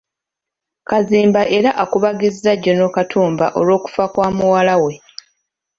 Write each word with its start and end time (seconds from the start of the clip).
Kazimba 0.89 1.41
era 1.57 1.71
akubagizza 1.83 2.51
General 2.63 2.91
Katumba 2.95 3.45
olw'okufa 3.59 4.03
kwa 4.13 4.27
muwala 4.37 4.75
we. 4.83 4.93